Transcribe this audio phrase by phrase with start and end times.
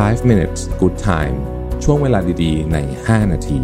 [0.00, 1.36] 5 minutes good time
[1.84, 3.60] ช่วงเวลาดีๆ ใน 5 นาที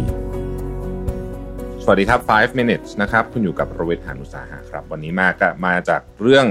[1.83, 6.45] สวัสดีครับ 5 minutes นะครับ คุณอยู่กับโรเวทหานุสาหะครับ วันนี้มาก็มาจากเรื่อง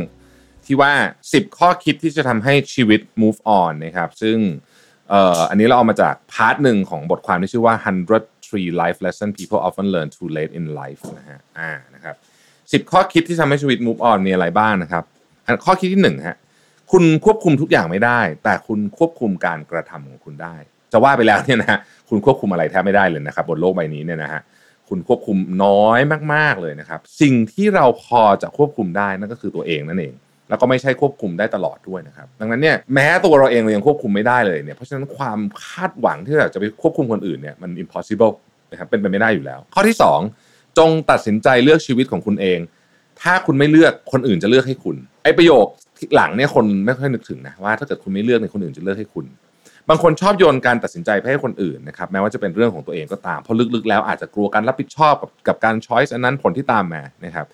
[0.66, 0.92] ที่ว่า
[1.28, 4.36] 10 ข้อคิดที่จะทำให้ชีวิต move on นะครับ ซึ่ง
[5.08, 7.74] เอ่ออันนี้เราเอามาจากพาร์ทหนึ่งของบทความที่ชื่อว่า
[8.24, 12.16] 103 life lesson people often learn too late in life นะฮะ อ่า นะครับ
[12.84, 15.04] 10 ข้อคิดที่ทำให้ชีวิต move on มีอะไรบ้างนะครับ
[15.64, 16.38] ข้อคิดที่หนึ่งฮะ
[16.92, 20.56] คุณควบคุมทุกอย่างไม่ได้ แต่คุณควบคุมการกระทำของคุณได้
[20.92, 24.40] จะว่าไปแล้วเนี่ยนะฮะคุณควบคุมอะไรแทบไม่ได้เลยนะครับ บนโลกใบนี้เนี่ยนะฮะ
[24.88, 26.00] คุณควบคุมน้อย
[26.34, 30.14] มากๆเลยนะครับ สิ่งที่เราพอจะควบคุมได้นั่นก็คือตัวเองนั่นเอง
[30.48, 38.34] แล้วก็ไม่ใช่ควบคุมได้ตลอดด้วยนะครับ ดังนั้นเนี่ยแม้ตัวเราเองเรายังควบคุมไม่ได้เลยเนี่ยเพราะฉะนั้นความคาดหวังที่เราจะไปควบคุมคนอื่นเนี่ยมัน impossible
[38.70, 40.20] นะครับเป็นไปไม่ได้อยู่แล้ว ข้อที่สอง
[40.78, 42.58] จงตัดสินใจเลือกชีวิตของคุณเอง
[43.20, 45.66] ถ้าคุณไม่เลือกคนอื่นจะเลือกให้คุณไอประโยค
[46.16, 49.26] หลังเนี่ยคนไม่ค่อยนึกถึงนะว่าถ้าเกิดคุณไม่เลือกเนี่ยคนอื่นจะเลือกให้คุณ
[49.88, 57.46] บางคนชอบโยนการตัดสินใจไปให้คนอื่นนะครับแม้ว่าจะเป็นเรื่องของตัวเองก็ตามเพราะลึกๆแล้วอาจจะกลัวการรับผิดชอบกับกับการช้อยส์อันนั้นผลที่ตามมานะครับ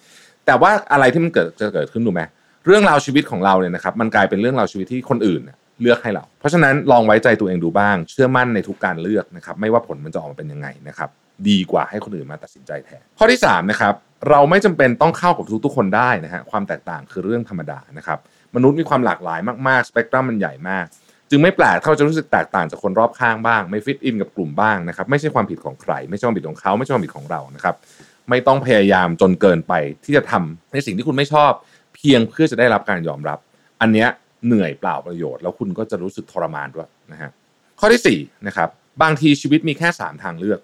[0.47, 2.23] แต่ว่าอะไรที่มันเกิดจะเกิดขึ้นดูไหม
[2.67, 5.43] เรื่องราวชีวิตของเราเนี่ยนะครับมันกลายเป็นเรื่องราวชีวิตที่คนอื่น
[5.83, 11.09] เลือกให้เรา เพราะฉะนั้นลองไว้ใจตัวเองดูบ้าง เชื่อมั่นในทุกการเลือกนะครับไม่ว่าผลมันจะออกมาเป็นยังไงนะครับ
[11.49, 13.95] ดีกว่าให้คนอื่นมาตัดสินใจแทนข้อที่สามนะครับ
[14.31, 18.19] เราไม่จำเป็นต้องเข้ากับทุกๆคนได้นะฮะความแตกต่างคือเรื่องธรรมดานะครับ
[18.57, 20.85] มนุษย์มีความหลากหลายมากๆ สเปกตรัมมันใหญ่มาก
[21.31, 27.75] จึงไม่แปลกถ้าเราจะรู้สึกแตกต่างจากคนรอบข้างบ้าง ไม่ฟิตอินกับกลุ่มบ้างนะครับ ไม่ใช่ความผิดของใคร ไม่ใช่ความผิดของเขา ไม่ใช่ความผิดของเรานะครับ
[28.31, 29.73] ไม่ต้องพยายามจนเกินไป
[30.05, 31.51] ที่จะทำในสิ่งที่คุณไม่ชอบ
[31.95, 33.39] เพียงเพื่อจะได้รับการยอมรับ
[33.81, 34.09] อันเนี้ย
[34.47, 37.31] เหนื่อยเปล่าประโยชน์ แล้วคุณก็จะรู้สึกทรมานด้วยนะฮะ
[37.81, 38.69] ข้อที่สี่นะครับ
[39.03, 40.59] บางทีชีวิตมีแค่สามทางเลือก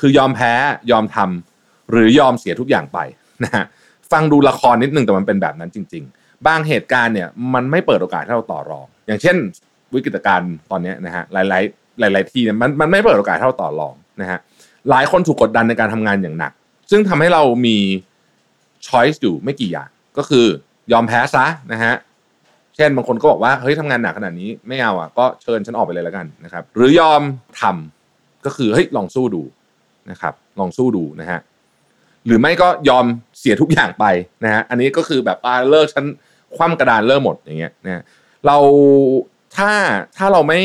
[0.00, 0.52] คือยอมแพ้
[0.90, 2.98] ยอมทำหรือยอมเสียทุกอย่างไป
[3.44, 3.64] นะฮะ
[4.12, 6.04] ฟังดูละครนิดนึงแต่มันเป็นแบบนั้นจริง
[6.46, 9.36] บางเหตุการณ์เนี่ยมันไม่เปิดโอกาสให้เราต่อรอง อย่างเช่น
[9.94, 11.42] วิกฤตการณ์ตอนนี้นะฮะหลา
[12.08, 14.38] ย ๆ หลาย ๆ ที่เนี่ยมันมันไม่เปิดโอกาสให้เราต่อรองนะฮะ
[14.90, 16.52] หลายคนถูกกดดันในการทำงานอย่างหนัก
[16.90, 17.76] ซึ่งทำให้เรามี
[18.86, 19.88] ช้อยส์อยู่ไม่กี่อย่าง
[20.18, 20.46] ก็คือ
[20.92, 21.94] ยอมแพ้ซะนะฮะ
[22.76, 27.22] เช่นบางคนก็บอกว่าเฮ้ยทำงานหนักขนาดนี้ไม่เอาอะก็เชิญฉันออกไปเลยแล้วกันนะครับ หรือยอม
[27.60, 29.42] ทำก็คือเฮ้ยลองสู้ดู
[30.10, 31.40] นะครับ ลองสู้ดูนะฮะ
[32.26, 33.04] หรือไม่ก็ยอม
[33.38, 34.04] เสียทุกอย่างไป
[34.44, 36.04] นะฮะอันนี้ก็คือแบบอาเลิกฉัน
[36.56, 38.02] คว่ำกระดานเลิกหมดอย่างเงี้ยนะ
[38.46, 38.56] เรา
[39.56, 39.70] ถ้า
[40.16, 40.60] ถ้าเราไม่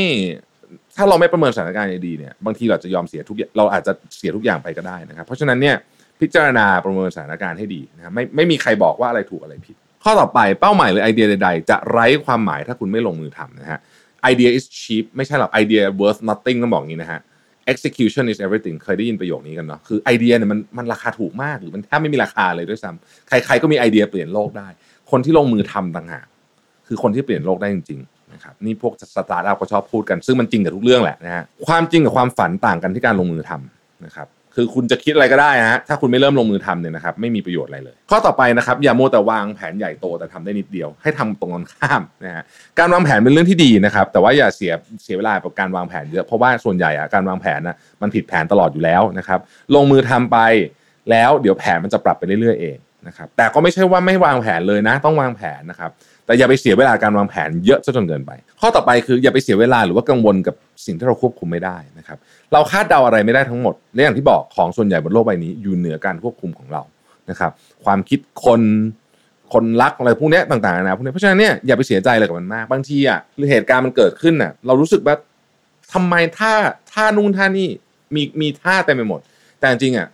[0.98, 5.76] ถ้าเราไม่ประเมินสถานการณ์ดีเนี่ยบางทีเราจะยอมเสียทุกอย่างเราอาจจะเสียทุกอย่างไปก็ได้นะครับ เพราะฉะนั้นเนี่ย
[6.22, 13.80] พิจารณาประเมินสถานการณ์ให้ดีนะครับไม่ไม่มีใครบอกว่าอะไรถูกอะไรผิด ข้อต่อไปเป้าหมายหรือไอเดียใด ๆ จะไร้ความหมายถ้าคุณไม่ลงมือทำนะฮะ
[14.32, 17.22] idea is cheap ไม่ใช่หรอก idea worth nothing ต้องบอกอย่างนี้นะฮะ
[17.74, 24.68] execution is everything เคยได้ยินประโยคนี้กันเนาะคือไอเดียเนี่ยมันมันราคาถูกมากหรือมันแทบไม่มีราคาเลยด้วยซ้ำใครๆก็มีไอเดียเปลี่ยนโลกได้
[25.12, 26.26] คนที่ลงมือทำต่างหาก
[26.88, 42.44] คือคนที่เปลี่ยนโลกได้จริงๆนะครับนี่พวกสตาร์ทอัพก็ชอบพูดกัน ซึ่งมันจริงกับทุกเรื่องแหละนะฮะความจริงกับความฝันต่างกันที่การลงมือทำนะครับคือคุณจะคิดอะไรก็ได้นะฮะถ้าคุณไม่เริ่มลงมือทำเนี่ยนะครับไม่มีประโยชน์อะไรเลย ข้อต่อไปนะครับอย่าโมัวแต่วางแผนใหญ่โตแต่ทำได้นิดเดียว ให้ทำตรงกันข้ามนะฮะ
[42.80, 49.40] การวางแผนเป็นเรื่องที่ดีนะครับ แต่ว่าอย่าเสียเสียเวลากับการวางแผนเยอะเพราะว่าส่วนใหญ่อะการวางแผนนะมันผิดแผนตลอดอยู่แล้วนะครับ
[49.76, 50.38] ลงมือทำไป
[51.10, 52.78] แล้วเดี๋ยวแผนมันจะปรับไปเรื่อยๆเอง
[53.08, 55.92] นะครับแต่ก็ไม่ใช่ว่าไม่วางแผนเลยนะ ต้องวางแผนนะครับ
[56.26, 60.56] แต่อย่าไปเสียเวลาการวางแผนเยอะจนเกินไป ข้อต่อไปคืออย่าไปเสียเวลาหรือว่ากังวลกับ
[60.86, 62.18] สิ่งที่เราควบคุมไม่ได้นะครับ
[62.54, 66.82] เราคาดเดาอะไรไม่ได้ทั้งหมดและอย่างที่บอกของส่วนใหญ่บนโลกใบนี้อยู่เหนือการควบคุมของเรา
[67.30, 67.52] นะครับ
[67.86, 68.62] ความคิดคน
[69.54, 75.16] คนรักอะไรพวกนี้ต่างๆนะพวกนี้เพราะฉะนั้นเนี่ยอย่าไปเสียใจอะไรกับมันมากบางทีอะเหตุการณ์มันเกิดขึ้นอะเรารู้สึกว่า
[75.94, 76.54] ทำไมท่า
[76.94, 77.70] ท่านู่นท่านี่
[78.16, 79.20] มีมีท่าเต็มไปหมด
[79.60, 80.08] แต่จริงๆอะ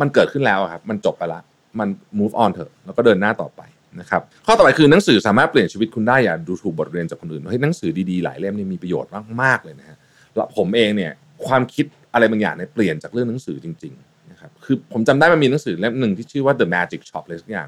[0.00, 1.40] มันเกิดขึ้นแล้วครับ มันจบไปละ
[1.78, 1.88] มัน
[2.18, 3.62] move on เถอะแล้วก็เดินหน้าต่อไป
[4.00, 9.10] นะครับข้อต่อไปคือหนังสือสามารถเปลี่ยนชีวิตคุณได้อย่าดูถูกบทเรียนจากคนอื่นเฮ้ยหนังสือดีๆหลายเล่มนี่มีประโยชน์
[9.42, 9.96] มากๆเลยนะฮะ
[10.34, 11.12] แล้วผมเองเนี่ย
[11.46, 17.66] ความคิดอะไรบางอย่างเนี่ยเปลี่ยนจากเรื่องหนังสือจริงๆนะครับคือผมจำได้มันมีหนังสือเล่มหนึ่งที่ชื่อว่า The Magic Shop เลยสักอย่าง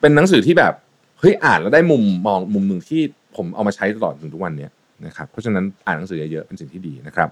[0.00, 0.72] เป็นหนังสือที่แบบ
[1.20, 3.02] เฮ้ยอ่านแล้วได้มุมมองมุมหนึ่งที่
[3.36, 4.70] ผมเอามาใช้ตลอดถึงทุกวันเนี้ย
[5.06, 7.28] นะครับเพราะฉะนั้นอ่านหนังสือเยอะๆเป็นสิ่งที่ดีนะครับ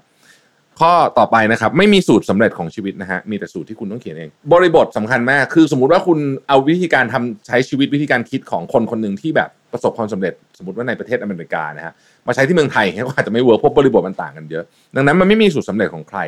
[0.82, 6.18] ข้อต่อไปนะครับ ไม่มีสูตรสำเร็จของชีวิตนะฮะมีแต่สูตรที่คุณต้องเขียนเอง บริบทสำคัญมากคือสมมุติว่าคุณ
[6.48, 11.92] เอาวิธีการทำใช้ชีวิตวิธีการคิดของคนคนหนึ่งที่แบบประสบความสำเร็จสมมติว่าในประเทศอเมริกานะฮะ
[12.26, 14.64] มาใช้ที่เมืองไทยก็อาจจะไม่ work เพราะบริบทมันต่างกันเยอะ
[14.96, 16.18] ดังนั้นมันไม่มีสูตรสำเร็จของใคร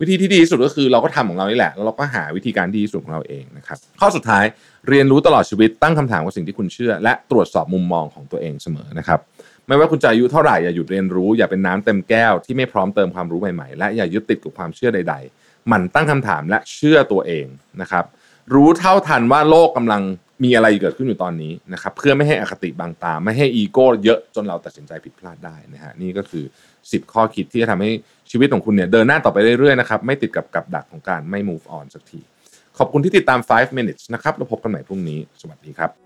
[0.00, 4.44] วิธีที่ดีที่สุดก็คือเราก็ทำของเรานี่แหละแล้วเราก็หาวิธีการดีที่สุดของเราเองนะครับข้อสุดท้าย
[4.88, 9.20] เรียนรู้ตลอดชีวิตตั้งคำถามกับสิ่งที่คุณเชื่อ และตรวจสอบมุมมองของตัวเองเสมอนะครับ
[9.68, 17.46] ไม่ว่าคุณจะอายุเท่าไหร่อย่าหยุดเรียนรู้อย่าเป็นน้ำเต็มแก้วที่ไม่พร้อมเติมความรู้ใหม่ๆ และอย่ายึดติดกับความเชื่อใด ๆ หมั่นตั้งคำถามและเชื่อตัวเอง
[17.80, 18.04] นะครับ
[18.54, 20.02] รู้เท่าทันว่าโลกกำลัง
[20.44, 26.44] มีอะไรเกิดขึ้นอยู่ตอนนี้นะครับ เพื่อไม่ให้อคติบางตา ไม่ให้อีโก้เยอะจนเราตัดสินใจผิดพลาดได้นะฮะนี่ก็คือ
[26.78, 27.90] 10 ข้อคิดที่จะทำให้
[28.30, 32.20] ชีวิตของคุณเนี่ยเดินหน้าต่อไปเรื่อยๆนะครับไม่ติดกับกับดักของการไม่ move on สักที
[32.78, 36.05] ขอบคุณที่ติดตาม 5 minutes นะครับแล้วพบกันใหม่พรุ่งนี้ สวัสดีครับ